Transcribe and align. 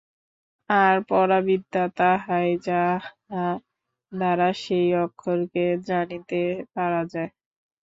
আর 0.69 0.95
পরাবিদ্যা 1.09 1.83
তাহাই, 1.97 2.49
যাহা 2.67 3.45
দ্বারা 4.11 4.49
সেই 4.61 4.89
অক্ষরকে 5.03 5.65
জানিতে 5.87 6.41
পারা 6.75 7.01
যায়। 7.13 7.31